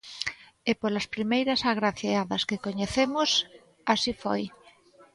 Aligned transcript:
E 0.69 0.71
polas 0.81 1.07
primeiras 1.15 1.61
agraciadas 1.73 2.45
que 2.49 2.61
coñecemos, 2.65 3.29
así 3.93 4.11
foi. 4.23 4.41